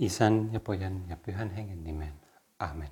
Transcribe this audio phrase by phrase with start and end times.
[0.00, 2.12] Isän ja pojan ja pyhän hengen nimen.
[2.58, 2.90] Amen.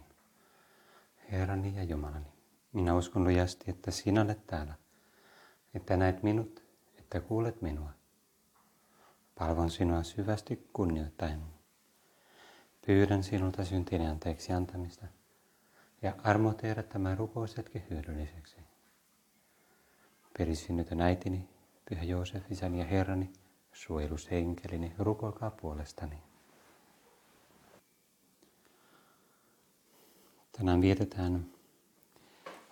[1.32, 2.26] Herrani ja Jumalani,
[2.72, 4.74] minä uskon lujasti, että sinä olet täällä,
[5.74, 6.64] että näet minut,
[6.98, 7.90] että kuulet minua.
[9.38, 11.40] Palvon sinua syvästi kunnioittaen.
[12.86, 15.06] Pyydän sinulta syntini anteeksi antamista
[16.02, 18.56] ja armo tehdä tämä rukoushetki hyödylliseksi.
[20.38, 21.48] Perisynnytön äitini,
[21.88, 23.32] Pyhä Joosef, isäni ja Herrani,
[23.72, 26.27] suojelushenkelini, rukoilkaa puolestani.
[30.58, 31.46] Tänään vietetään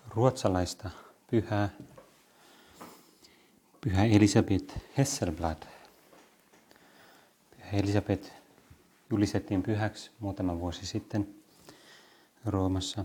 [0.09, 0.91] ruotsalaista
[1.31, 1.69] pyhää,
[3.81, 5.63] pyhä Elisabeth Hesselblad.
[7.57, 8.33] Pyhä Elisabeth
[9.11, 11.29] julistettiin pyhäksi muutama vuosi sitten
[12.47, 13.05] Roomassa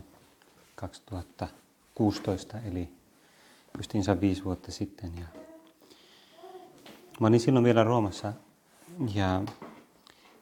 [0.76, 2.90] 2016, eli
[3.78, 5.12] justiinsa viisi vuotta sitten.
[5.18, 5.26] Ja
[7.20, 8.34] mä olin silloin vielä Roomassa
[9.14, 9.44] ja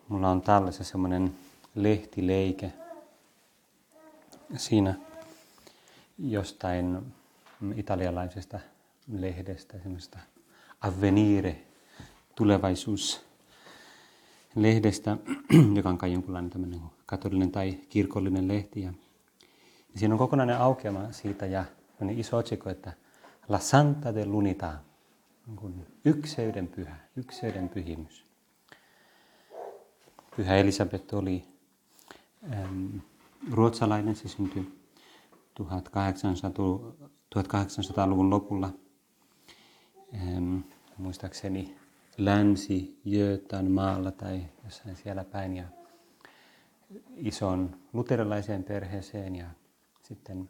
[0.08, 1.36] mulla on tallessa semmoinen
[1.76, 2.74] lehtileike–
[4.58, 4.96] siinä
[6.18, 7.14] jostain
[7.76, 8.60] italialaisesta
[9.08, 10.20] lehdestä, semmoista
[10.82, 11.62] Avvenire,
[12.36, 15.18] tulevaisuuslehdestä,
[15.76, 18.82] joka on kai jonkunlainen tämmöinen katolinen tai kirkollinen lehti.
[18.82, 18.94] Ja,
[19.96, 21.66] siinä on kokonainen aukeama siitä ja
[22.10, 22.94] iso otsikko, että
[23.50, 24.74] La Santa de Lunita,
[26.06, 28.26] ykseyden pyhä, ykseyden pyhimys.
[30.36, 31.44] Pyhä Elisabeth oli
[32.54, 32.98] ähm,
[33.52, 34.80] ruotsalainen, se syntyi
[35.56, 38.70] 1800, luvun lopulla.
[40.16, 40.58] Ähm,
[40.98, 41.76] muistaakseni
[42.18, 45.64] länsi Jötan maalla tai jossain siellä päin ja
[47.16, 49.48] ison luterilaiseen perheeseen ja
[50.04, 50.50] sitten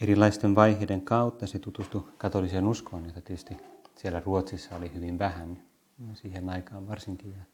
[0.00, 3.56] erilaisten vaiheiden kautta se tutustui katoliseen uskoon, jota tietysti
[3.96, 5.62] siellä Ruotsissa oli hyvin vähän
[6.14, 7.30] siihen aikaan varsinkin.
[7.30, 7.44] Ja,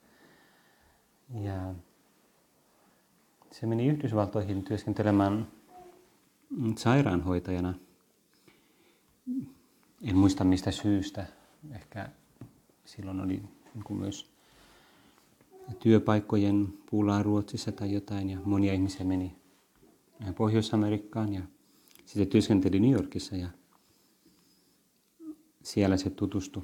[1.40, 1.74] ja
[3.60, 5.48] se meni Yhdysvaltoihin työskentelemään
[6.76, 7.74] sairaanhoitajana.
[10.02, 11.26] En muista mistä syystä.
[11.74, 12.08] Ehkä
[12.84, 13.42] silloin oli
[13.74, 14.30] niin myös
[15.78, 19.36] työpaikkojen pulaa Ruotsissa tai jotain ja monia ihmisiä meni
[20.36, 21.42] Pohjois-Amerikkaan ja
[22.06, 23.48] sitten työskenteli New Yorkissa ja
[25.62, 26.62] siellä se tutustui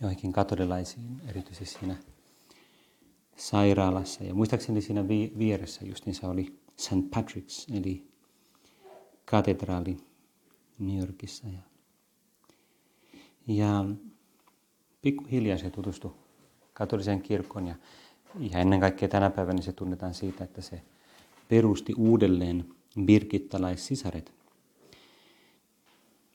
[0.00, 1.96] joihinkin katolilaisiin, erityisesti siinä
[3.40, 4.24] sairaalassa.
[4.24, 5.08] Ja muistaakseni siinä
[5.38, 5.80] vieressä
[6.12, 6.92] se oli St.
[7.16, 8.08] Patrick's, eli
[9.24, 9.96] katedraali
[10.78, 11.46] New Yorkissa.
[11.46, 11.58] Ja,
[13.46, 13.84] ja
[15.02, 16.14] pikkuhiljaa se tutustui
[16.72, 17.74] katoliseen kirkkoon ja,
[18.38, 20.82] ja ennen kaikkea tänä päivänä se tunnetaan siitä, että se
[21.48, 22.74] perusti uudelleen
[23.04, 24.32] birkittalaisisaret.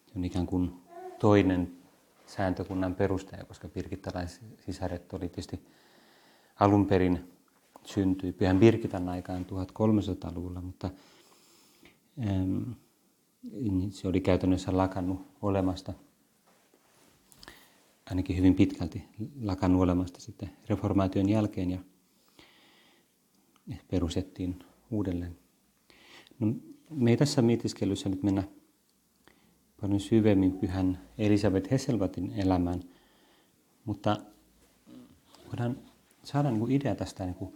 [0.08, 0.74] Se on ikään kuin
[1.20, 1.72] toinen
[2.28, 5.60] sääntökunnan perustaja, koska birkittalaisisaret oli tietysti
[6.60, 7.32] alun perin
[7.84, 10.90] syntyi Pyhän Birkitan aikaan 1300-luvulla, mutta
[12.28, 12.72] ähm,
[13.90, 15.94] se oli käytännössä lakannut olemasta,
[18.10, 19.04] ainakin hyvin pitkälti
[19.42, 21.80] lakannut olemasta sitten reformaation jälkeen ja
[23.88, 24.60] perustettiin
[24.92, 25.38] uudelleen.
[26.40, 26.54] No,
[26.90, 28.44] me ei tässä mietiskelyssä nyt mennä
[29.82, 32.84] paljon syvemmin pyhän Elisabeth Hesselvatin elämään,
[33.86, 34.18] mutta
[35.48, 35.78] voidaan
[36.26, 37.54] saada niin kuin idea tästä niin kuin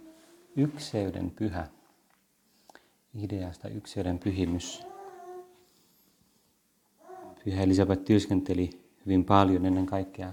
[0.56, 1.68] ykseyden pyhä
[3.14, 4.82] ideasta, ykseyden pyhimys.
[7.44, 8.70] Pyhä Elisabeth työskenteli
[9.06, 10.32] hyvin paljon ennen kaikkea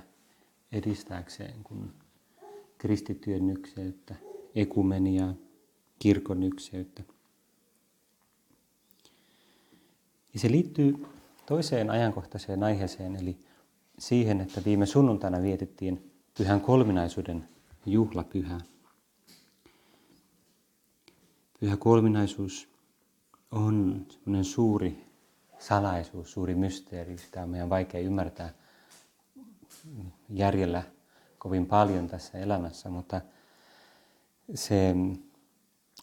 [0.71, 1.93] edistääkseen kun
[2.77, 4.15] kristittyjen ykseyttä,
[4.55, 5.33] ekumeniaa,
[5.99, 7.03] kirkon ykseyttä.
[10.33, 11.05] Ja se liittyy
[11.45, 13.37] toiseen ajankohtaiseen aiheeseen, eli
[13.99, 17.47] siihen, että viime sunnuntaina vietettiin pyhän kolminaisuuden
[17.85, 18.57] juhlapyhä.
[21.59, 22.69] Pyhä kolminaisuus
[23.51, 25.05] on semmoinen suuri
[25.59, 27.17] salaisuus, suuri mysteeri.
[27.17, 28.53] Sitä on meidän vaikea ymmärtää
[30.29, 30.83] järjellä
[31.37, 33.21] kovin paljon tässä elämässä, mutta
[34.55, 34.95] se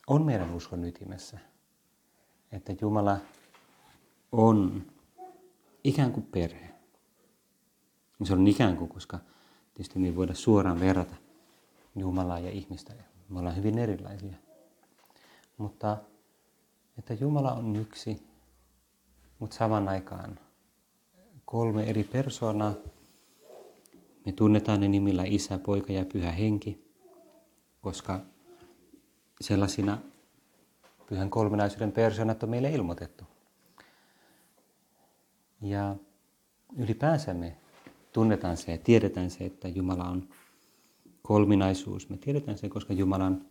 [0.06, 1.38] on meidän uskon ytimessä,
[2.52, 3.19] että Jumala
[4.32, 4.87] on
[5.84, 6.70] ikään kuin perhe.
[8.22, 9.19] Se on ikään kuin, koska
[9.75, 11.14] tietysti me ei voida suoraan verrata
[11.96, 12.94] Jumalaa ja ihmistä.
[13.29, 14.37] Me ollaan hyvin erilaisia.
[15.58, 15.96] Mutta
[16.99, 18.23] että Jumala on yksi,
[19.38, 20.38] mutta saman aikaan
[21.44, 22.75] kolme eri persoonaa.
[24.26, 26.85] Me tunnetaan ne nimillä Isä, Poika ja Pyhä Henki,
[27.81, 28.20] koska
[29.41, 29.99] sellaisina
[31.06, 33.25] pyhän kolminaisuuden persoonat on meille ilmoitettu.
[35.61, 35.96] Ja
[36.76, 37.56] ylipäänsä me
[38.12, 40.29] tunnetaan se ja tiedetään se, että Jumala on
[41.26, 42.08] kolminaisuus.
[42.08, 43.46] Me tiedetään se, koska Jumala on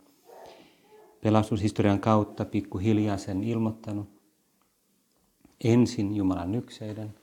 [1.22, 4.08] pelastushistorian kautta pikkuhiljaa sen ilmoittanut.
[5.64, 7.14] Ensin Jumalan ykseyden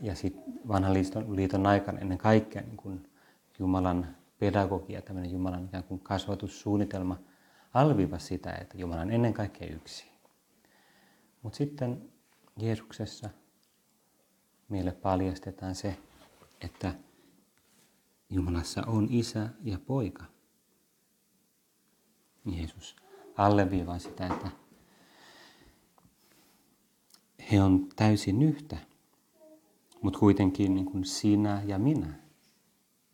[0.00, 0.94] ja sitten vanhan
[1.28, 3.10] liiton, aikana ennen kaikkea niin kuin
[3.58, 4.06] Jumalan
[4.38, 7.18] pedagogia, tämmöinen Jumalan ikään kuin kasvatussuunnitelma
[7.74, 10.04] alviiva sitä, että Jumala on ennen kaikkea yksi.
[11.42, 12.10] Mutta sitten
[12.56, 13.30] Jeesuksessa
[14.68, 15.96] meille paljastetaan se,
[16.60, 16.94] että
[18.30, 20.24] Jumalassa on isä ja poika.
[22.44, 22.96] Jeesus
[23.36, 24.50] alleviivaa sitä, että
[27.52, 28.76] he on täysin yhtä,
[30.02, 32.20] mutta kuitenkin niin kuin sinä ja minä.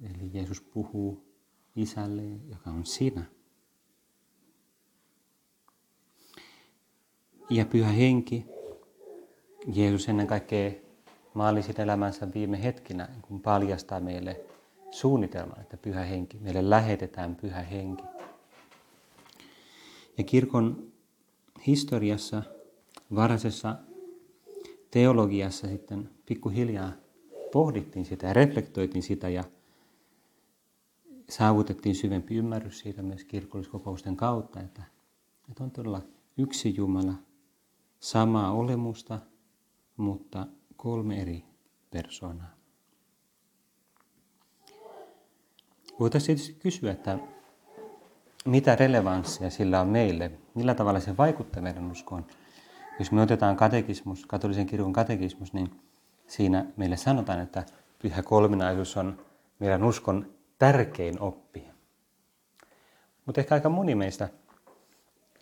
[0.00, 1.34] Eli Jeesus puhuu
[1.76, 3.24] isälle, joka on sinä.
[7.50, 8.46] Ja pyhä henki,
[9.74, 10.72] Jeesus ennen kaikkea
[11.34, 14.40] maallisin elämänsä viime hetkinä, kun paljastaa meille
[14.92, 18.02] suunnitelman, että pyhä henki, meille lähetetään pyhä henki.
[20.18, 20.92] Ja kirkon
[21.66, 22.42] historiassa,
[23.14, 23.76] varhaisessa
[24.90, 26.92] teologiassa sitten pikkuhiljaa
[27.52, 29.44] pohdittiin sitä ja reflektoitiin sitä ja
[31.28, 34.82] saavutettiin syvempi ymmärrys siitä myös kirkolliskokousten kautta, että,
[35.50, 36.02] että on todella
[36.36, 37.14] yksi Jumala,
[38.00, 39.18] samaa olemusta,
[39.96, 40.46] mutta
[40.76, 41.44] kolme eri
[41.90, 42.61] persoonaa.
[46.00, 47.18] Voitaisiin tietysti kysyä, että
[48.44, 52.26] mitä relevanssia sillä on meille, millä tavalla se vaikuttaa meidän uskoon.
[52.98, 55.70] Jos me otetaan katekismus, katolisen kirkon katekismus, niin
[56.26, 57.64] siinä meille sanotaan, että
[57.98, 59.18] pyhä kolminaisuus on
[59.58, 60.26] meidän uskon
[60.58, 61.64] tärkein oppi.
[63.26, 64.28] Mutta ehkä aika moni meistä,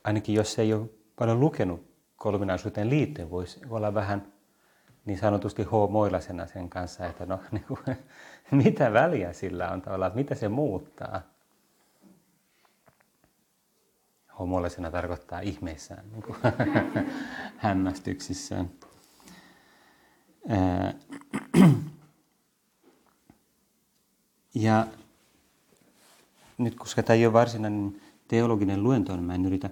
[0.05, 4.33] ainakin jos ei ole paljon lukenut kolminaisuuteen liittyen, voisi olla vähän
[5.11, 7.81] niin sanotusti hoomoilasena sen kanssa, että no niin kuin,
[8.51, 11.23] mitä väliä sillä on tavallaan, mitä se muuttaa.
[14.39, 16.37] Homoilasena tarkoittaa ihmeissään, niin kuin,
[17.57, 18.71] hämmästyksissään.
[24.55, 24.87] ja
[26.59, 29.71] nyt koska tämä ei ole varsinainen teologinen luento, niin mä en yritä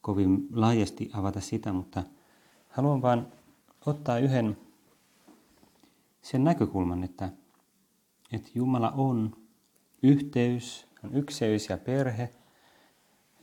[0.00, 2.02] kovin laajasti avata sitä, mutta
[2.68, 3.26] haluan vaan
[3.86, 4.58] ottaa yhden
[6.22, 7.32] sen näkökulman, että,
[8.32, 9.36] että Jumala on
[10.02, 12.30] yhteys, on ykseys ja perhe,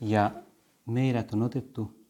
[0.01, 0.31] ja
[0.86, 2.06] meidät on otettu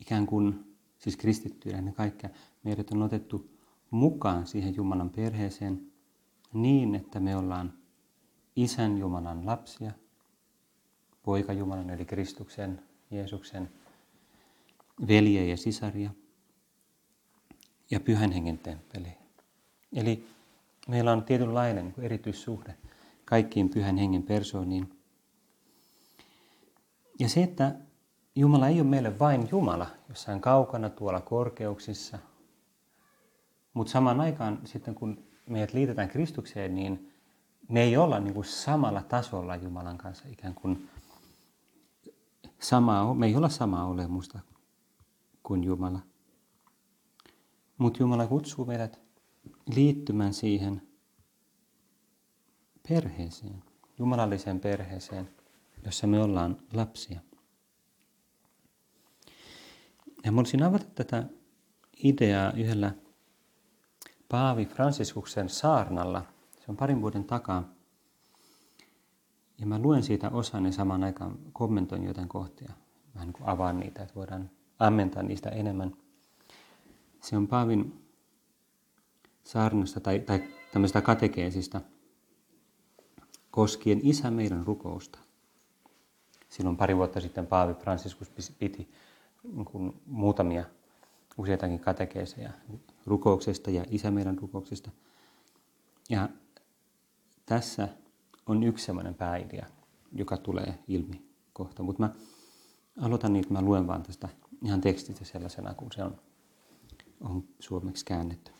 [0.00, 2.30] ikään kuin, siis kristittyjä ennen kaikkea,
[2.62, 3.50] meidät on otettu
[3.90, 5.92] mukaan siihen Jumalan perheeseen
[6.52, 7.72] niin, että me ollaan
[8.56, 9.92] Isän Jumalan lapsia,
[11.22, 13.70] poika Jumalan eli Kristuksen, Jeesuksen
[15.08, 16.10] veljeä ja sisaria–
[17.90, 19.08] ja pyhän hengen temppeli.
[19.92, 20.26] Eli
[20.88, 22.74] meillä on tietynlainen niin erityissuhde
[23.24, 24.98] kaikkiin pyhän hengen persooniin.
[27.18, 27.74] Ja se, että
[28.34, 32.18] Jumala ei ole meille vain Jumala jossain kaukana tuolla korkeuksissa,
[33.74, 37.12] mutta samaan aikaan sitten kun meidät liitetään Kristukseen, niin
[37.68, 40.88] me ei olla niin kuin samalla tasolla Jumalan kanssa ikään kuin
[42.60, 44.38] samaa, me ei olla samaa olemusta
[45.42, 46.00] kuin Jumala.
[47.78, 49.00] Mutta Jumala kutsuu meidät
[49.74, 50.82] liittymään siihen
[52.88, 53.62] perheeseen,
[53.98, 55.30] jumalalliseen perheeseen,
[55.84, 57.20] jossa me ollaan lapsia.
[60.24, 61.24] Ja mä olisin avata tätä
[62.04, 62.94] ideaa yhdellä
[64.28, 66.22] Paavi Franciskuksen saarnalla.
[66.56, 67.68] Se on parin vuoden takaa.
[69.58, 72.72] Ja mä luen siitä osan ja samaan aikaan kommentoin jotain kohtia.
[73.14, 75.96] Vähän niin kuin avaan niitä, että voidaan ammentaa niistä enemmän–
[77.24, 78.04] se on Paavin
[79.44, 81.80] saarnasta tai, tai tämmöistä katekeesista
[83.50, 85.18] koskien Isä meidän rukousta.
[86.48, 88.90] Silloin pari vuotta sitten Paavi Franciscus piti
[89.42, 90.64] niin kuin muutamia
[91.38, 92.50] useitakin katekeeseja
[93.06, 94.90] rukouksesta ja Isä meidän rukouksesta.
[96.10, 96.28] Ja
[97.46, 97.88] tässä
[98.46, 99.66] on yksi semmoinen pääidea,
[100.12, 101.82] joka tulee ilmi kohta.
[101.82, 102.10] Mutta mä
[103.00, 104.28] aloitan niitä, mä luen vaan tästä
[104.64, 106.16] ihan tekstistä sellaisena kuin se on
[107.24, 108.52] on suomeksi käännetty.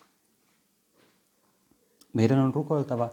[2.13, 3.11] Meidän on rukoiltava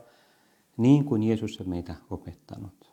[0.78, 2.92] niin kuin Jeesus on meitä opettanut.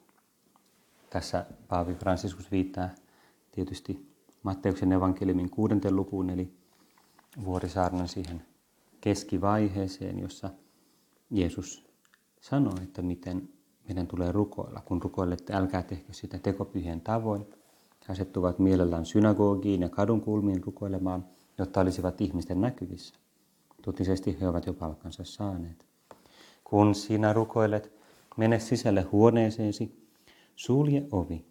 [1.11, 2.89] Tässä Paavi Franciscus viittaa
[3.53, 4.09] tietysti
[4.43, 6.53] Matteuksen evankeliumin kuudenten lukuun, eli
[7.45, 8.43] vuorisaarnan siihen
[9.01, 10.51] keskivaiheeseen, jossa
[11.31, 11.85] Jeesus
[12.41, 13.49] sanoi, että miten
[13.89, 14.83] meidän tulee rukoilla.
[14.85, 17.47] Kun rukoilette, älkää tehkö sitä tekopyhien tavoin.
[18.09, 21.27] He asettuvat mielellään synagogiin ja kadunkulmiin rukoilemaan–
[21.59, 23.15] jotta olisivat ihmisten näkyvissä.
[23.83, 25.87] Totisesti he ovat jo palkansa saaneet.
[26.65, 27.93] Kun sinä rukoilet,
[28.37, 30.09] mene sisälle huoneeseesi,
[30.57, 31.47] sulje ovi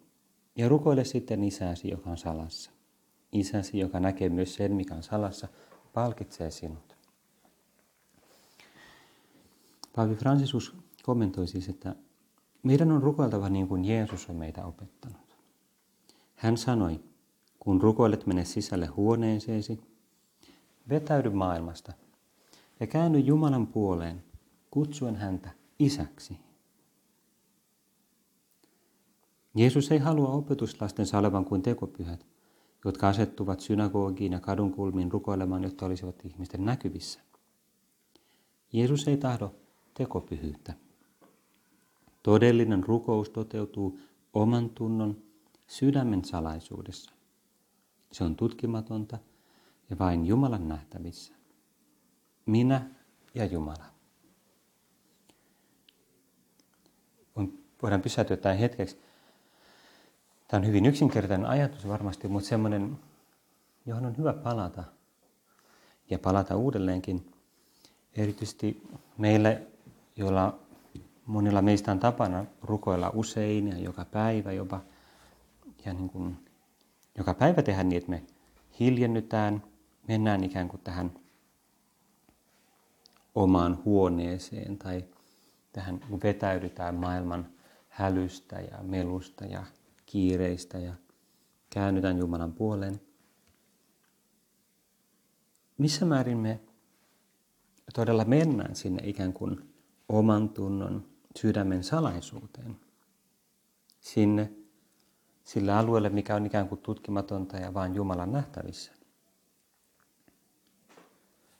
[0.56, 2.70] ja rukoile sitten isäsi, joka on salassa.
[3.32, 5.48] Isäsi, joka näkee myös sen, mikä on salassa,
[5.92, 6.96] palkitsee sinut.
[9.96, 11.94] Paavi Franciscus kommentoi siis, että
[12.62, 15.36] meidän on rukoiltava niin kuin Jeesus on meitä opettanut.
[16.36, 17.00] Hän sanoi,
[17.60, 19.80] kun rukoilet mene sisälle huoneeseesi,
[20.88, 21.92] vetäydy maailmasta
[22.80, 24.24] ja käänny Jumalan puoleen,
[24.70, 26.38] kutsuen häntä isäksi.
[29.54, 32.26] Jeesus ei halua opetuslastensa olevan kuin tekopyhät,
[32.84, 37.20] jotka asettuvat synagogiin ja kadunkulmiin rukoilemaan, jotta olisivat ihmisten näkyvissä.
[38.72, 39.54] Jeesus ei tahdo
[39.94, 40.74] tekopyhyyttä.
[42.22, 43.98] Todellinen rukous toteutuu
[44.32, 45.16] oman tunnon
[45.66, 47.10] sydämen salaisuudessa.
[48.12, 49.18] Se on tutkimatonta
[49.90, 51.34] ja vain Jumalan nähtävissä.
[52.46, 52.90] Minä
[53.34, 53.84] ja Jumala.
[57.82, 59.00] Voidaan pysähtyä tämän hetkeksi.
[60.48, 62.98] Tämä on hyvin yksinkertainen ajatus varmasti, mutta semmoinen,
[63.86, 64.84] johon on hyvä palata
[66.10, 67.32] ja palata uudelleenkin.
[68.16, 68.82] Erityisesti
[69.18, 69.66] meille,
[70.16, 70.58] joilla
[71.26, 74.80] monilla meistä on tapana rukoilla usein ja joka päivä jopa.
[75.84, 76.36] Ja niin kuin
[77.18, 78.22] joka päivä tehdä niin, että me
[78.80, 79.62] hiljennytään,
[80.08, 81.12] mennään ikään kuin tähän
[83.34, 85.04] omaan huoneeseen tai
[85.72, 87.46] tähän vetäydytään maailman
[87.88, 89.64] hälystä ja melusta ja
[90.06, 90.94] kiireistä ja
[91.70, 93.00] käännytään Jumalan puoleen.
[95.78, 96.60] Missä määrin me
[97.94, 99.74] todella mennään sinne ikään kuin
[100.08, 102.76] oman tunnon sydämen salaisuuteen?
[104.00, 104.52] Sinne
[105.44, 108.97] sille alueelle, mikä on ikään kuin tutkimatonta ja vain Jumalan nähtävissä.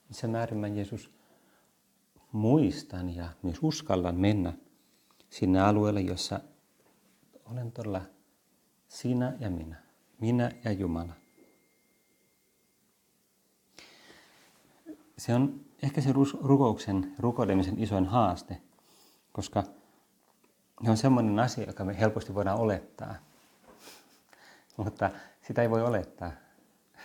[0.08, 1.10] Missä määrin mä Jeesus
[2.32, 4.52] muistan ja myös uskallan mennä
[5.30, 6.40] sinne alueelle, jossa
[7.44, 8.02] olen todella
[8.88, 9.76] sinä ja minä,
[10.20, 11.12] minä ja Jumala.
[15.18, 16.12] Se on ehkä se
[16.42, 18.62] rukouksen, rukoilemisen isoin haaste,
[19.32, 19.64] koska
[20.84, 23.14] se on semmoinen asia, joka me helposti voidaan olettaa.
[24.76, 25.10] Mutta
[25.42, 26.32] sitä ei voi olettaa,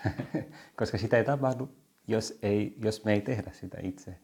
[0.79, 1.69] koska sitä ei tapahdu,
[2.07, 4.15] jos, ei, jos me ei tehdä sitä itse.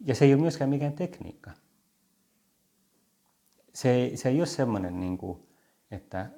[0.00, 1.50] Ja se ei ole myöskään mikään tekniikka.
[3.72, 5.38] Se ei, se ei ole semmoinen, niin kuin,
[5.90, 6.30] että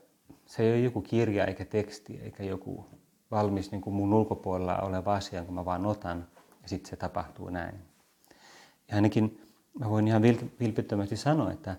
[0.47, 2.87] se ei ole joku kirja eikä teksti eikä joku
[3.31, 6.29] valmis niin kuin mun ulkopuolella oleva asia, kun mä vaan otan
[6.63, 7.75] ja sitten se tapahtuu näin.
[8.89, 9.41] Ja ainakin
[9.81, 10.23] mä voin ihan
[10.61, 11.77] vilpittömästi sanoa, että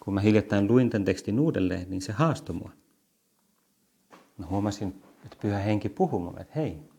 [0.00, 2.70] kun mä hiljattain luin tämän tekstin uudelleen, niin se haastoi mua.
[4.38, 6.90] Mä huomasin, että pyhä henki puhuu mulle, että hei,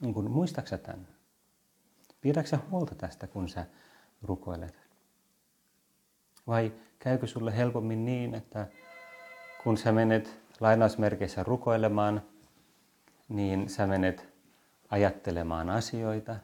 [0.00, 1.08] niin kun, muistaaksä tämän?
[2.20, 3.66] Pidätkö huolta tästä, kun sä
[4.22, 4.80] rukoilet?
[6.46, 8.66] Vai käykö sulle helpommin niin, että
[9.62, 12.22] kun sä menet lainausmerkeissä rukoilemaan,
[13.28, 14.28] niin sä menet
[14.88, 16.36] ajattelemaan asioita,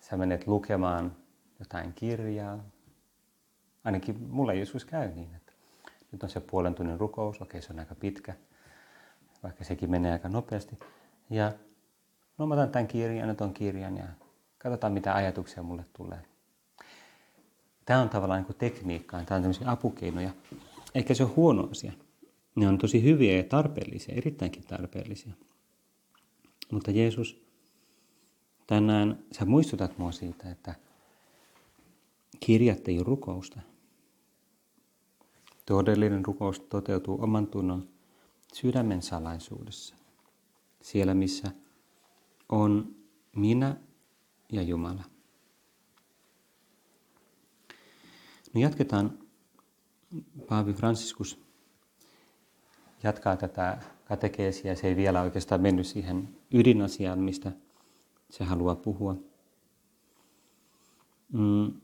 [0.00, 1.16] sä menet lukemaan
[1.60, 2.58] jotain kirjaa,
[3.84, 5.52] Ainakin mulle joskus käy niin, että
[6.12, 8.34] nyt on se puolen tunnin rukous, okei se on aika pitkä,
[9.42, 10.78] vaikka sekin menee aika nopeasti.
[11.30, 11.52] Ja
[12.38, 14.04] no mä otan tämän kirjan ja ton kirjan ja
[14.58, 16.20] katsotaan mitä ajatuksia mulle tulee.
[17.84, 20.30] Tämä on tavallaan niin kuin tekniikkaa, tämä on tämmöisiä apukeinoja.
[20.94, 21.92] Eikä se ole huono asia.
[22.54, 25.32] Ne on tosi hyviä ja tarpeellisia, erittäinkin tarpeellisia.
[26.72, 27.44] Mutta Jeesus,
[28.66, 30.74] tänään sä muistutat mua siitä, että
[32.40, 33.60] kirjat ei ole rukousta.
[35.66, 37.88] Todellinen rukous toteutuu oman tunnon
[38.52, 39.94] sydämen salaisuudessa.
[40.82, 41.52] Siellä, missä
[42.48, 42.96] on
[43.36, 43.76] minä
[44.52, 45.04] ja Jumala.
[48.54, 49.18] No jatketaan.
[50.48, 51.38] Paavi Franciscus
[53.02, 54.76] jatkaa tätä katekeesia.
[54.76, 57.52] Se ei vielä oikeastaan mennyt siihen ydinasiaan, mistä
[58.30, 59.16] se haluaa puhua.
[61.32, 61.80] Mm.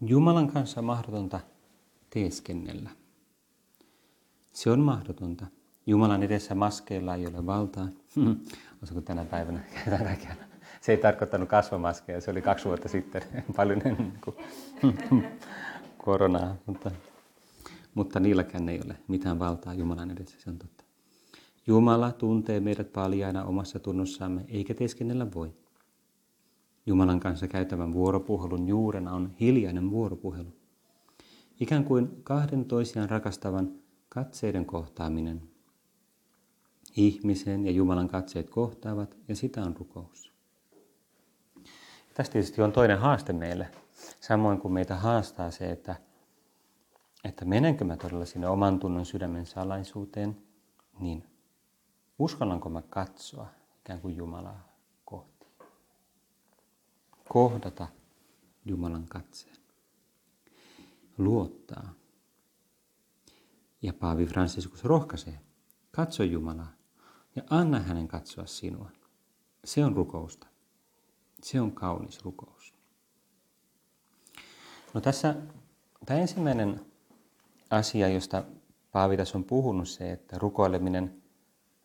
[0.00, 1.40] Jumalan kanssa on mahdotonta
[2.10, 3.01] teeskennellä.
[4.52, 5.46] Se on mahdotonta.
[5.86, 7.88] Jumalan edessä maskeilla ei ole valtaa.
[8.80, 9.60] Olisiko tänä päivänä
[10.80, 13.22] Se ei tarkoittanut kasvomaskeja, se oli kaksi vuotta sitten,
[13.56, 14.36] paljon ennen kuin
[16.04, 16.56] koronaa.
[16.66, 16.90] Mutta,
[17.94, 20.84] mutta niilläkään ei ole mitään valtaa Jumalan edessä, se on totta.
[21.66, 25.52] Jumala tuntee meidät paljaina omassa tunnossamme, eikä teeskennellä voi.
[26.86, 30.52] Jumalan kanssa käytävän vuoropuhelun juurena on hiljainen vuoropuhelu.
[31.60, 33.81] Ikään kuin kahden toisiaan rakastavan
[34.14, 35.42] katseiden kohtaaminen.
[36.96, 40.32] Ihmisen ja Jumalan katseet kohtaavat ja sitä on rukous.
[42.14, 43.70] Tästä tietysti on toinen haaste meille.
[44.20, 45.96] Samoin kuin meitä haastaa se, että,
[47.24, 50.42] että menenkö mä todella sinne oman tunnon sydämen salaisuuteen,
[51.00, 51.24] niin
[52.18, 53.46] uskallanko mä katsoa
[53.80, 55.46] ikään kuin Jumalaa kohti.
[57.28, 57.88] Kohdata
[58.64, 59.56] Jumalan katseen.
[61.18, 62.01] Luottaa.
[63.82, 65.40] Ja Paavi Franciscus rohkaisee,
[65.90, 66.72] katso Jumalaa
[67.36, 68.90] ja anna hänen katsoa sinua.
[69.64, 70.46] Se on rukousta.
[71.42, 72.74] Se on kaunis rukous.
[74.94, 75.34] No tässä
[76.06, 76.80] tämä ensimmäinen
[77.70, 78.44] asia, josta
[78.92, 81.22] Paavi tässä on puhunut, se, että rukoileminen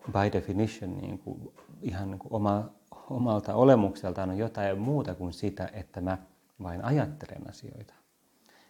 [0.05, 2.69] by definition niin kuin, ihan niin kuin oma,
[3.09, 6.17] omalta olemukseltaan on jotain muuta kuin sitä, että mä
[6.63, 7.93] vain ajattelen asioita.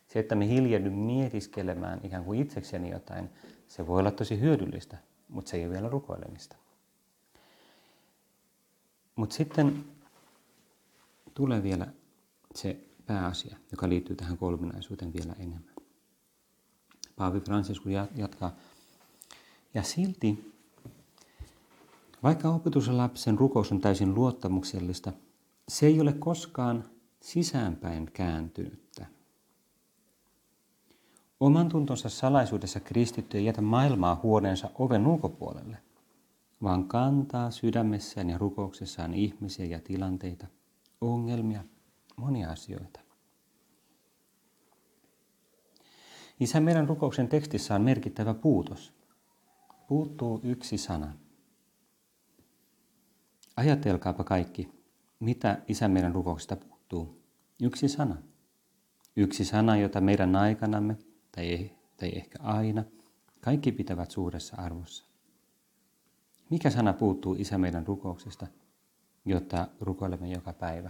[0.07, 3.29] Se, että me hiljenny mietiskelemään ikään kuin itsekseni jotain,
[3.67, 4.97] se voi olla tosi hyödyllistä,
[5.29, 6.55] mutta se ei ole vielä rukoilemista.
[9.15, 9.85] Mutta sitten
[11.33, 11.87] tulee vielä
[12.55, 15.73] se pääasia, joka liittyy tähän kolminaisuuteen vielä enemmän.
[17.15, 18.55] Paavi Franciscus jatkaa.
[19.73, 20.53] Ja silti,
[22.23, 25.13] vaikka opetuslapsen rukous on täysin luottamuksellista,
[25.67, 26.83] se ei ole koskaan
[27.21, 29.05] sisäänpäin kääntynyttä.
[31.39, 35.77] Oman tuntonsa salaisuudessa kristitty ei jätä maailmaa huoneensa oven ulkopuolelle,
[36.63, 40.48] vaan kantaa sydämessään ja rukouksessaan ihmisiä ja tilanteita,
[41.01, 41.63] ongelmia,
[42.15, 43.00] monia asioita.
[46.39, 48.94] Isä meidän rukouksen tekstissä on merkittävä puutos.
[49.88, 51.13] Puuttuu yksi sana.
[53.58, 54.70] Ajatelkaapa kaikki,
[55.20, 57.22] mitä Isä meidän rukouksesta puuttuu.
[57.62, 58.17] Yksi sana.
[59.15, 60.98] Yksi sana, jota meidän aikanamme,
[61.38, 62.84] tai, tai ehkä aina,
[63.41, 65.06] kaikki pitävät suuressa arvossa.
[66.50, 68.48] Mikä sana puuttuu Isä meidän rukouksesta,
[69.25, 70.89] jotta rukoilemme joka päivä?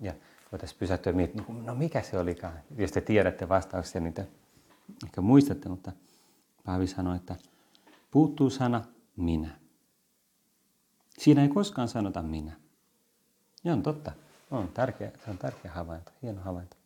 [0.00, 0.14] Ja
[0.52, 2.60] voitaisiin pysähtyä miettimään, no mikä se olikaan?
[2.76, 4.28] Jos te tiedätte vastauksia, niin te
[5.04, 5.92] ehkä muistatte, mutta
[6.64, 7.36] Paavi sanoi, että
[8.10, 8.84] puuttuu sana
[9.16, 9.50] minä.
[11.18, 12.52] Siinä ei koskaan sanota minä.
[13.64, 14.12] Ja on totta.
[14.50, 16.76] On tärkeä, se on tärkeä havainto, hieno havainto.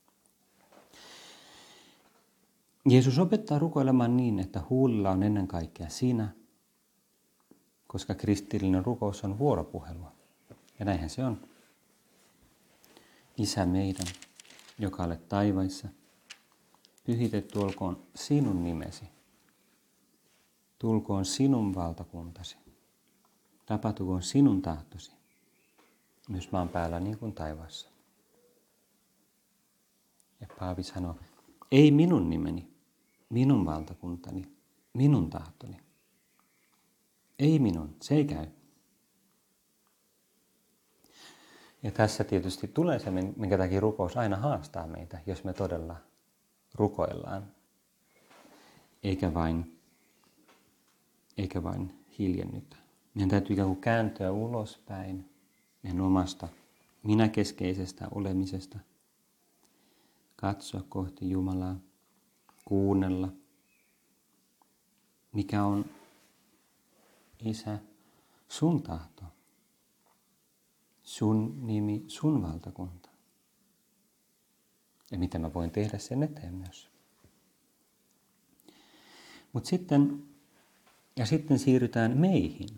[2.88, 6.28] Jeesus opettaa rukoilemaan niin, että huulilla on ennen kaikkea sinä,
[7.86, 10.12] koska kristillinen rukous on vuoropuhelua.
[10.78, 11.40] Ja näinhän se on.
[13.36, 14.06] Isä meidän,
[14.78, 15.88] joka olet taivaissa,
[17.04, 19.04] pyhitetty olkoon sinun nimesi.
[20.78, 22.56] Tulkoon sinun valtakuntasi.
[23.66, 25.12] Tapahtukoon sinun tahtosi,
[26.28, 27.88] myös maan päällä niin kuin taivaassa.
[30.40, 31.16] Ja Paavi sanoo,
[31.70, 32.77] ei minun nimeni,
[33.28, 34.48] minun valtakuntani,
[34.94, 35.80] minun tahtoni.
[37.38, 38.46] Ei minun, se ei käy.
[41.82, 45.96] Ja tässä tietysti tulee se, minkä takia rukous aina haastaa meitä, jos me todella
[46.74, 47.52] rukoillaan.
[49.02, 49.80] Eikä vain,
[51.36, 52.76] eikä vain hiljennytä.
[53.14, 55.30] Meidän täytyy ikään kuin kääntyä ulospäin
[55.82, 56.48] meidän omasta
[57.02, 58.78] minäkeskeisestä olemisesta.
[60.36, 61.76] Katsoa kohti Jumalaa,
[62.68, 63.32] kuunnella,
[65.32, 65.84] mikä on
[67.44, 67.78] Isä,
[68.48, 69.24] sun tahto,
[71.02, 73.08] sun nimi, sun valtakunta.
[75.10, 76.90] Ja mitä mä voin tehdä sen eteen myös.
[79.52, 80.22] Mutta sitten,
[81.16, 82.68] ja sitten siirrytään meihin.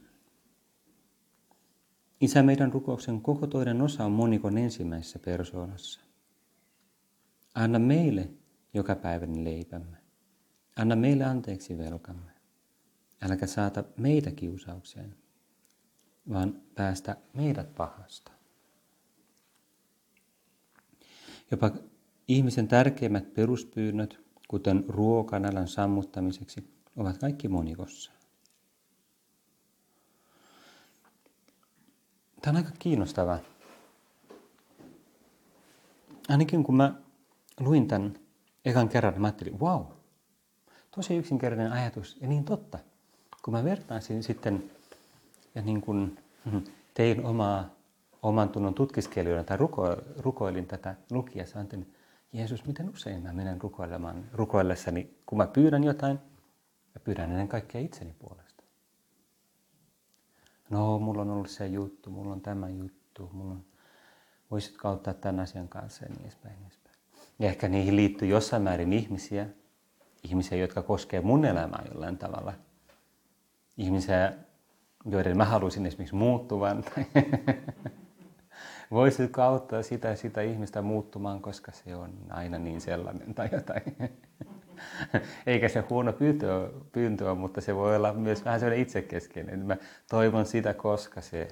[2.20, 6.00] Isä meidän rukouksen koko toinen osa on monikon ensimmäisessä persoonassa.
[7.55, 8.39] Anna meille
[8.74, 9.96] joka päivän leipämme.
[10.76, 12.30] Anna meille anteeksi velkamme.
[13.22, 15.16] Äläkä saata meitä kiusaukseen,
[16.28, 18.33] vaan päästä meidät pahasta.
[21.50, 21.70] Jopa
[22.28, 28.12] ihmisen tärkeimmät peruspyynnöt, kuten ruokanälän sammuttamiseksi, ovat kaikki monikossa.
[32.42, 33.38] Tämä on aika kiinnostavaa.
[36.28, 36.94] Ainakin kun mä
[37.61, 38.18] luin tämän
[38.64, 39.83] ekan kerran, mä ajattelin, wow,
[40.90, 42.79] tosi yksinkertainen ajatus ja niin totta.
[43.44, 44.70] Kun mä vertaisin sitten
[45.55, 46.18] ja niin kuin
[46.94, 47.81] tein omaa
[48.23, 51.94] oman tunnon tutkiskelijoina tai ruko, rukoilin tätä lukiessa, ajattelin,
[52.33, 56.18] Jeesus, miten usein mä menen rukoilemaan, rukoillessani, kun mä pyydän jotain,
[56.94, 58.62] mä pyydän ennen kaikkea itseni puolesta.
[60.70, 63.64] No, mulla on ollut se juttu, mulla on tämä juttu, mulla on,
[64.51, 66.80] voisitko auttaa tämän asian kanssa ja niin edespäin, niin edespäin.
[67.40, 69.46] Ja ehkä niihin liittyy jossain määrin ihmisiä,
[70.24, 72.53] ihmisiä, jotka koskee mun elämää jollain tavalla.
[73.76, 74.33] Ihmisiä,
[75.11, 76.85] joiden mä haluaisin esimerkiksi muuttuvan.
[78.90, 83.96] voisitko auttaa sitä sitä ihmistä muuttumaan, koska se on aina niin sellainen tai jotain.
[85.46, 89.66] Eikä se huono pyyntö, pyyntö mutta se voi olla myös vähän sellainen itsekeskeinen.
[89.66, 89.76] Mä
[90.11, 91.48] toivon sitä, koska se,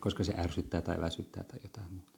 [0.00, 2.17] koska se ärsyttää tai väsyttää tai jotain muuta.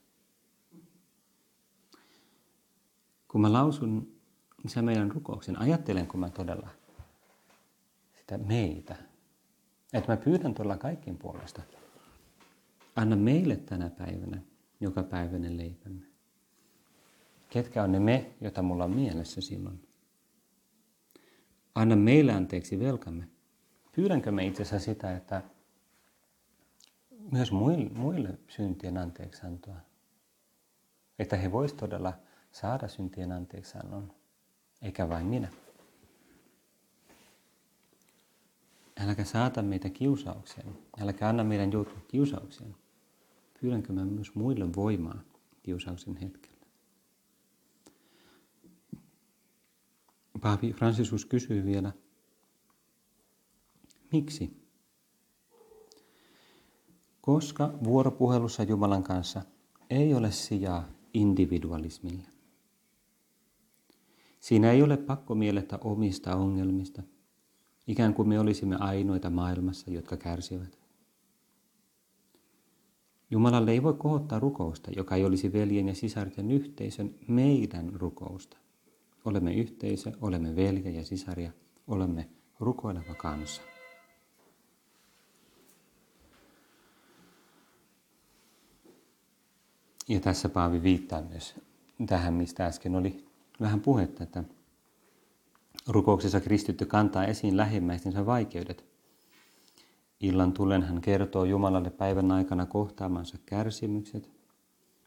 [3.31, 4.15] Kun mä lausun
[4.67, 6.69] se meidän rukouksen, ajattelenko mä todella
[8.19, 8.95] sitä meitä.
[9.93, 11.61] Että mä pyydän tuolla kaikkien puolesta.
[12.95, 14.41] Anna meille tänä päivänä
[14.79, 16.05] joka päiväinen leipämme.
[17.49, 19.87] Ketkä on ne me, joita mulla on mielessä silloin?
[21.75, 23.27] Anna meille anteeksi velkamme.
[23.95, 25.41] Pyydänkö me itse asiassa sitä, että
[27.31, 29.77] myös muille, muille syntien anteeksiantoa?
[31.19, 32.13] Että he voisivat todella
[32.51, 34.13] saada syntien anteeksiannon,
[34.81, 35.47] eikä vain minä.
[38.99, 40.77] Äläkä saata meitä kiusaukseen.
[40.99, 42.75] Äläkä anna meidän joutua kiusaukseen.
[43.61, 45.21] Pyydänkö mä myös muille voimaa
[45.63, 46.61] kiusauksen hetkellä?
[50.41, 51.91] Paavi Franciscus kysyy vielä,
[54.11, 54.61] miksi?
[57.21, 59.41] Koska vuoropuhelussa Jumalan kanssa
[59.89, 62.30] ei ole sijaa individualismille.
[64.41, 67.03] Siinä ei ole pakko miellettä omista ongelmista,
[67.87, 70.79] ikään kuin me olisimme ainoita maailmassa, jotka kärsivät.
[73.31, 78.57] Jumalalle ei voi kohottaa rukousta, joka ei olisi veljen ja sisarten yhteisön meidän rukousta.
[79.25, 81.51] Olemme yhteisö, olemme velje ja sisaria,
[81.87, 83.61] olemme rukoileva kansa.
[90.07, 91.55] Ja tässä Paavi viittaa myös
[92.07, 93.30] tähän, mistä äsken oli
[93.61, 94.43] vähän puhetta, että
[95.87, 98.85] rukouksessa kristitty kantaa esiin lähimmäistensä vaikeudet.
[100.19, 104.31] Illan tulen hän kertoo Jumalalle päivän aikana kohtaamansa kärsimykset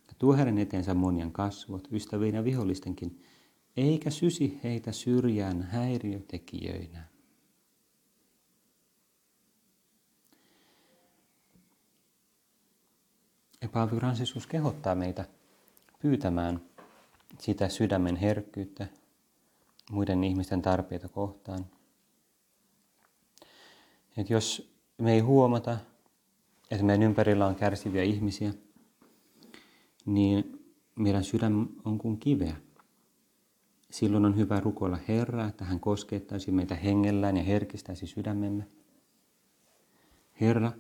[0.09, 3.23] ja tuo hänen eteensä monien kasvot, ystävien ja vihollistenkin,
[3.77, 7.05] eikä sysi heitä syrjään häiriötekijöinä.
[13.63, 13.97] Ja Paavi
[14.49, 15.25] kehottaa meitä
[15.99, 16.61] pyytämään
[17.39, 18.87] sitä sydämen herkkyyttä
[19.91, 21.67] muiden ihmisten tarpeita kohtaan.
[24.17, 25.79] Et jos me ei huomata,
[26.71, 28.55] että meidän ympärillä on kärsiviä ihmisiä,
[30.07, 30.65] niin
[30.97, 32.57] meidän sydän on kuin kiveä.
[33.91, 38.67] Silloin on hyvä rukoilla Herraa, että hän koskettaisi meitä hengellään ja herkistäisi sydämemme.
[40.41, 40.73] Herra,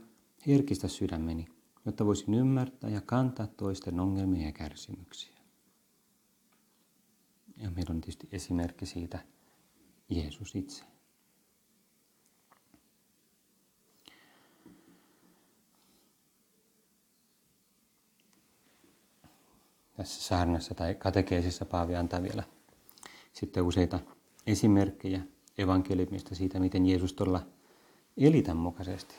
[0.46, 1.46] herkistä sydämeni,
[1.86, 5.33] jotta voisin ymmärtää ja kantaa toisten ongelmia ja kärsimyksiä.
[7.56, 9.18] Ja meillä on tietysti esimerkki siitä
[10.08, 10.84] Jeesus itse.
[19.96, 22.42] Tässä saarnassa tai katekeisissa Paavi antaa vielä
[23.32, 24.00] sitten useita
[24.46, 25.20] esimerkkejä
[25.58, 27.46] evankeliumista siitä, miten Jeesus todella
[28.16, 29.14] eli tämän mukaisesti.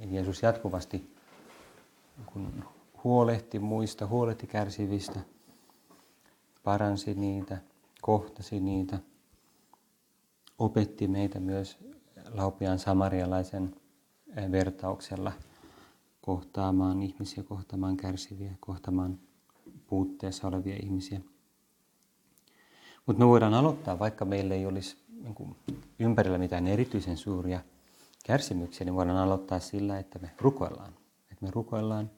[0.00, 1.14] Eli Jeesus jatkuvasti
[2.26, 2.64] kun
[3.04, 5.20] huolehti muista, huolehti kärsivistä,
[6.64, 7.58] paransi niitä,
[8.02, 8.98] kohtasi niitä,
[10.58, 11.78] opetti meitä myös
[12.30, 13.74] laupiaan samarialaisen
[14.36, 15.32] eh, vertauksella
[16.20, 19.18] kohtaamaan ihmisiä, kohtaamaan kärsiviä, kohtaamaan
[19.86, 21.20] puutteessa olevia ihmisiä.
[23.06, 25.56] Mutta me voidaan aloittaa, vaikka meillä ei olisi niin kuin,
[25.98, 27.60] ympärillä mitään erityisen suuria
[28.24, 30.92] kärsimyksiä, niin voidaan aloittaa sillä, että me rukoillaan.
[31.32, 32.10] Että me rukoillaan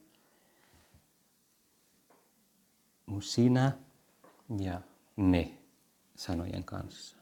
[3.19, 3.71] sinä
[4.59, 4.81] ja
[5.15, 5.57] me
[6.15, 7.17] sanojen kanssa.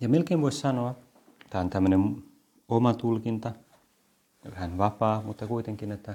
[0.00, 0.94] Ja melkein voisi sanoa,
[1.50, 2.22] tämä on tämmöinen
[2.68, 3.52] oma tulkinta,
[4.50, 6.14] vähän vapaa, mutta kuitenkin, että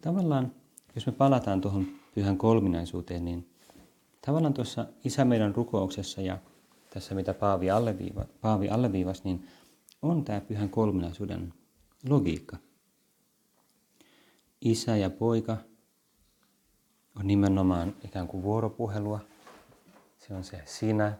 [0.00, 0.52] tavallaan,
[0.94, 3.48] jos me palataan tuohon pyhän kolminaisuuteen, niin
[4.26, 6.38] tavallaan tuossa Isä meidän rukouksessa ja
[6.90, 9.48] tässä mitä Paavi, alleviiva, Paavi alleviivasi, niin
[10.02, 11.54] on tämä pyhän kolminaisuuden
[12.08, 12.56] logiikka.
[14.60, 15.56] Isä ja poika
[17.16, 19.20] on nimenomaan ikään kuin vuoropuhelua.
[20.18, 21.12] Se on se sinä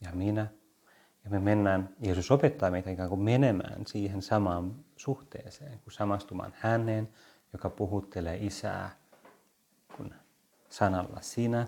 [0.00, 0.46] ja minä.
[1.24, 7.08] Ja me mennään, Jeesus opettaa meitä ikään kuin menemään siihen samaan suhteeseen, kuin samastumaan häneen,
[7.52, 8.96] joka puhuttelee isää
[9.96, 10.14] kun
[10.68, 11.66] sanalla sinä.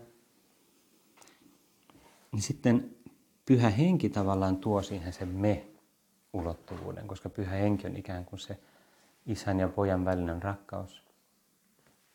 [2.32, 2.96] Niin sitten
[3.46, 8.58] pyhä henki tavallaan tuo siihen sen me-ulottuvuuden, koska pyhä henki on ikään kuin se
[9.26, 11.09] isän ja pojan välinen rakkaus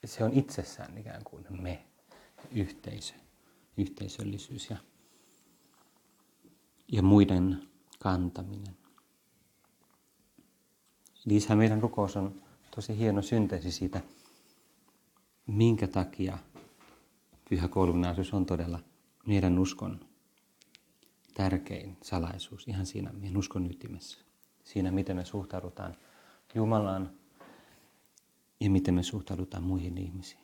[0.05, 1.85] se on itsessään ikään kuin me,
[2.51, 3.13] yhteisö,
[3.77, 4.77] yhteisöllisyys ja,
[6.87, 8.77] ja muiden kantaminen.
[11.25, 12.41] Liisä meidän rukous on
[12.75, 14.01] tosi hieno synteesi siitä,
[15.47, 16.37] minkä takia
[17.49, 18.79] pyhä kolminaisuus on todella
[19.25, 19.99] meidän uskon
[21.33, 24.17] tärkein salaisuus ihan siinä meidän uskon ytimessä.
[24.63, 25.95] Siinä, miten me suhtaudutaan
[26.55, 27.11] Jumalaan
[28.59, 30.41] ja miten me suhtaudutaan muihin ihmisiin.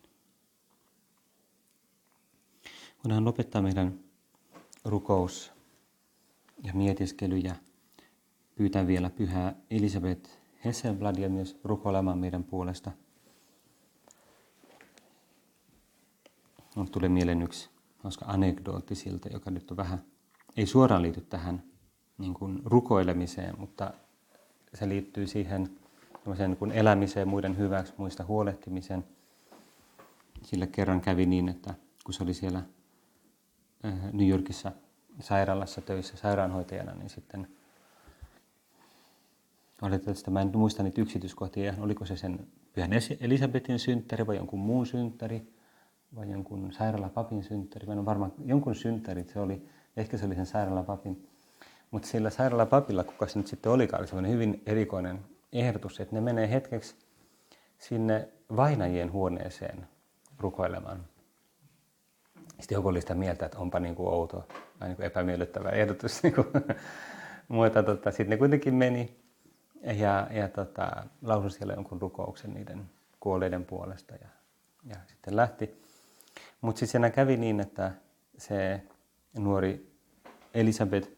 [3.04, 4.00] Voidaan lopettaa meidän
[4.86, 5.52] rukous
[6.64, 7.56] ja mietiskely ja
[8.56, 10.30] pyytää vielä pyhää Elisabeth
[10.66, 12.92] Hesselbladia myös rukoilemaan meidän puolesta.
[16.76, 20.00] On tulee mieleen yksi hauska anekdootti siltä, joka nyt on vähän,
[20.58, 21.64] ei suoraan liity tähän
[22.18, 23.94] niin kuin rukoilemiseen, mutta
[24.74, 25.81] se liittyy siihen
[26.26, 29.06] niin elämiseen, muiden hyväksi, muista huolehtimiseen.
[30.44, 32.64] Sillä kerran kävi niin, että kun se oli siellä
[33.86, 34.72] äh, New Yorkissa
[35.20, 37.48] sairaalassa töissä sairaanhoitajana, niin sitten
[39.82, 44.86] valitettavasti mä en muista niitä yksityiskohtia, oliko se sen pyhän Elisabetin synttäri vai jonkun muun
[44.86, 45.54] synttäri
[46.16, 47.88] vai jonkun sairaalapapin synttäri.
[47.88, 51.28] Mä en ole varma, jonkun synttäri se oli, ehkä se oli sen sairaalapapin.
[51.92, 55.20] Mutta sillä sairaalapapilla, kuka se nyt sitten olikaan, oli sellainen hyvin erikoinen
[55.54, 56.96] ehdotus, että ne menee hetkeksi
[57.78, 59.88] sinne vainajien huoneeseen
[60.40, 61.06] rukoilemaan.
[62.60, 64.48] Sitten joku oli sitä mieltä, että onpa niin kuin outo
[64.80, 66.20] tai niin kuin epämiellyttävä ehdotus.
[66.24, 66.48] Niin kuin.
[67.48, 69.18] Mutta tota, sitten ne kuitenkin meni
[69.82, 74.28] ja, ja tota, lausui siellä jonkun rukouksen niiden kuolleiden puolesta ja,
[74.86, 75.82] ja sitten lähti.
[76.62, 77.92] Mutta sitten siinä kävi niin, että
[78.38, 78.82] se
[79.38, 79.92] nuori
[80.54, 81.10] Elisabeth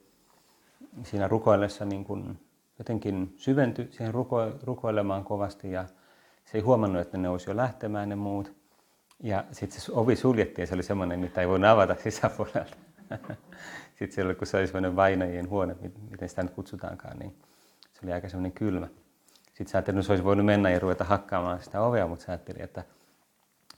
[1.04, 2.40] siinä rukoillessa niin kun
[2.84, 5.86] jotenkin syventyi siihen ruko, rukoilemaan kovasti ja
[6.46, 8.54] se ei huomannut, että ne olisi jo lähtemään ne muut.
[9.20, 12.78] Ja sitten se ovi suljettiin ja se oli semmoinen, mitä ei voinut avata sisäpuolelta.
[14.00, 15.76] sitten siellä, kun se oli semmoinen vainajien huone,
[16.12, 17.36] miten sitä nyt kutsutaankaan, niin
[17.94, 18.88] se oli aika semmoinen kylmä.
[19.46, 22.32] Sitten sä ajattelin, että se olisi voinut mennä ja ruveta hakkaamaan sitä ovea, mutta sä
[22.32, 22.84] ajattelin, että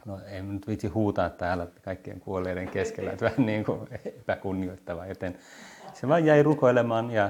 [0.06, 5.06] no ei nyt vitsi huutaa täällä kaikkien kuolleiden keskellä, että vähän niin kuin epäkunnioittavaa.
[5.06, 5.38] Joten
[5.94, 7.30] se vaan jäi rukoilemaan ja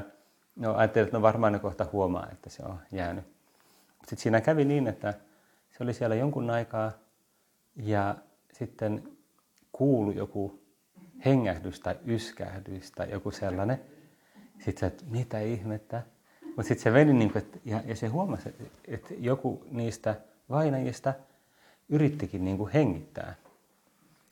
[0.55, 3.25] no, ajattelin, että no varmaan ne kohta huomaa, että se on jäänyt.
[3.99, 5.13] Sitten siinä kävi niin, että
[5.77, 6.91] se oli siellä jonkun aikaa
[7.75, 8.15] ja
[8.53, 9.03] sitten
[9.71, 10.59] kuului joku
[11.25, 13.81] hengähdys tai yskähdys tai joku sellainen.
[14.53, 16.01] Sitten se, että mitä ihmettä.
[16.45, 18.55] Mutta sitten se meni niin kuin, että, ja, ja se huomasi,
[18.87, 20.15] että joku niistä
[20.49, 21.13] vainajista
[21.89, 23.35] yrittikin niin kuin hengittää.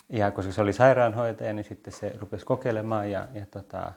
[0.09, 3.93] Ja koska se oli sairaanhoitaja, niin sitten se rupesi kokeilemaan ja, ja, tota,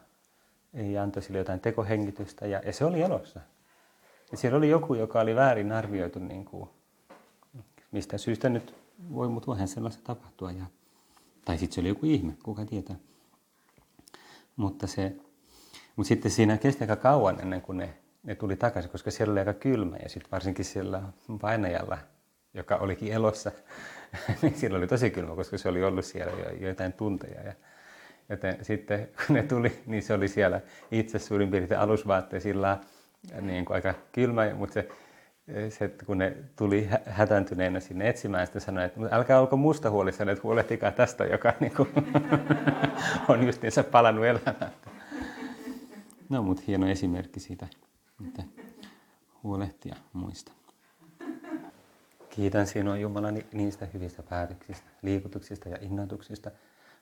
[0.76, 3.40] ja antoi sille jotain tekohengitystä ja, ja se oli elossa.
[4.30, 6.70] Ja siellä oli joku, joka oli väärin arvioitu, niin kuin,
[7.90, 8.74] mistä syystä nyt
[9.14, 10.52] voi, mutta voihan sellaista tapahtua.
[10.52, 10.64] Ja,
[11.44, 12.96] tai sitten se oli joku ihme, kuka tietää.
[14.56, 15.16] Mutta, se,
[15.96, 19.40] mutta sitten siinä kesti aika kauan ennen kuin ne, ne tuli takaisin, koska siellä oli
[19.40, 21.02] aika kylmä ja sitten varsinkin siellä
[21.40, 21.98] painajalla,
[22.54, 23.52] joka olikin elossa,
[24.42, 27.42] niin siellä oli tosi kylmä, koska se oli ollut siellä jo jotain tunteja.
[27.42, 27.52] Ja,
[28.28, 30.60] joten sitten kun ne tuli, niin se oli siellä
[30.90, 32.80] itse suurin piirtein alusvaatteisilla
[33.40, 34.88] niin kuin aika kylmä, mutta se
[35.68, 40.42] se, kun ne tuli hätääntyneenä sinne etsimään, sitten sanoi, että älkää olko musta huolissanne, että
[40.42, 41.88] huolehtikaa tästä, joka niin kuin,
[43.28, 44.72] on justiinsa palannut elämään.
[46.28, 47.66] No, mutta hieno esimerkki siitä,
[48.26, 48.42] että
[49.42, 50.52] huolehtia muista.
[52.30, 56.50] Kiitän sinua Jumala niistä hyvistä päätöksistä, liikutuksista ja innoituksista,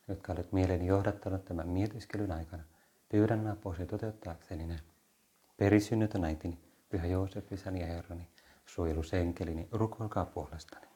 [0.08, 2.62] jotka olet mieleeni johdattanut tämän mietiskelyn aikana.
[3.08, 4.80] Pyydän apuasi toteuttaakseni ne.
[5.56, 8.28] Perisynnytön äitini, Pyhä Joosef, isäni ja herrani,
[8.66, 10.93] suojelusenkelini, rukoilkaa puolestani.